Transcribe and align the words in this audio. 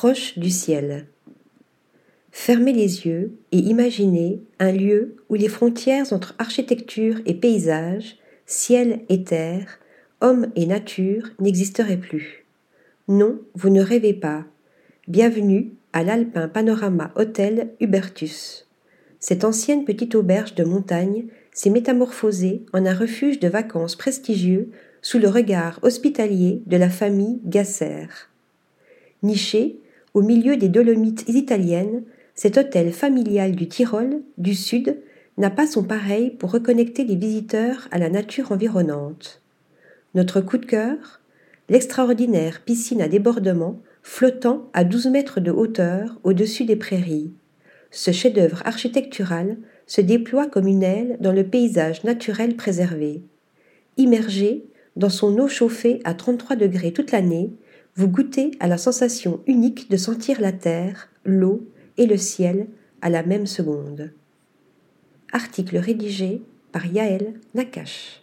proche 0.00 0.38
du 0.38 0.48
ciel. 0.48 1.04
Fermez 2.32 2.72
les 2.72 3.06
yeux 3.06 3.36
et 3.52 3.58
imaginez 3.58 4.40
un 4.58 4.72
lieu 4.72 5.16
où 5.28 5.34
les 5.34 5.50
frontières 5.50 6.14
entre 6.14 6.34
architecture 6.38 7.16
et 7.26 7.34
paysage, 7.34 8.16
ciel 8.46 9.00
et 9.10 9.24
terre, 9.24 9.78
homme 10.22 10.46
et 10.56 10.64
nature 10.64 11.28
n'existeraient 11.38 11.98
plus. 11.98 12.46
Non, 13.08 13.40
vous 13.54 13.68
ne 13.68 13.82
rêvez 13.82 14.14
pas. 14.14 14.46
Bienvenue 15.06 15.74
à 15.92 16.02
l'Alpin 16.02 16.48
Panorama 16.48 17.12
Hotel 17.14 17.74
Hubertus. 17.78 18.66
Cette 19.18 19.44
ancienne 19.44 19.84
petite 19.84 20.14
auberge 20.14 20.54
de 20.54 20.64
montagne 20.64 21.26
s'est 21.52 21.68
métamorphosée 21.68 22.64
en 22.72 22.86
un 22.86 22.94
refuge 22.94 23.38
de 23.38 23.48
vacances 23.48 23.96
prestigieux 23.96 24.70
sous 25.02 25.18
le 25.18 25.28
regard 25.28 25.78
hospitalier 25.82 26.62
de 26.64 26.78
la 26.78 26.88
famille 26.88 27.38
Gasser. 27.44 28.06
Niché 29.22 29.76
au 30.14 30.22
milieu 30.22 30.56
des 30.56 30.68
Dolomites 30.68 31.28
italiennes, 31.28 32.02
cet 32.34 32.56
hôtel 32.56 32.92
familial 32.92 33.54
du 33.54 33.68
Tyrol, 33.68 34.22
du 34.38 34.54
Sud, 34.54 34.98
n'a 35.38 35.50
pas 35.50 35.66
son 35.66 35.84
pareil 35.84 36.30
pour 36.30 36.52
reconnecter 36.52 37.04
les 37.04 37.16
visiteurs 37.16 37.88
à 37.90 37.98
la 37.98 38.10
nature 38.10 38.52
environnante. 38.52 39.42
Notre 40.14 40.40
coup 40.40 40.58
de 40.58 40.66
cœur 40.66 41.20
L'extraordinaire 41.68 42.62
piscine 42.64 43.00
à 43.00 43.06
débordement 43.06 43.80
flottant 44.02 44.68
à 44.72 44.82
12 44.82 45.06
mètres 45.06 45.38
de 45.38 45.52
hauteur 45.52 46.18
au-dessus 46.24 46.64
des 46.64 46.74
prairies. 46.74 47.32
Ce 47.92 48.10
chef-d'œuvre 48.10 48.62
architectural 48.64 49.56
se 49.86 50.00
déploie 50.00 50.46
comme 50.46 50.66
une 50.66 50.82
aile 50.82 51.16
dans 51.20 51.32
le 51.32 51.44
paysage 51.44 52.02
naturel 52.02 52.56
préservé. 52.56 53.22
Immergé 53.96 54.64
dans 54.96 55.08
son 55.08 55.38
eau 55.38 55.46
chauffée 55.46 56.00
à 56.04 56.14
33 56.14 56.56
degrés 56.56 56.92
toute 56.92 57.12
l'année, 57.12 57.52
vous 58.00 58.08
goûtez 58.08 58.52
à 58.60 58.66
la 58.66 58.78
sensation 58.78 59.40
unique 59.46 59.90
de 59.90 59.98
sentir 59.98 60.40
la 60.40 60.52
terre, 60.52 61.10
l'eau 61.26 61.68
et 61.98 62.06
le 62.06 62.16
ciel 62.16 62.66
à 63.02 63.10
la 63.10 63.22
même 63.22 63.44
seconde. 63.44 64.10
Article 65.32 65.76
rédigé 65.76 66.40
par 66.72 66.86
Yaël 66.86 67.34
Nakache. 67.54 68.22